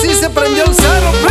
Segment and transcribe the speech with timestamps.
[0.00, 1.29] Así se prendió el cerro.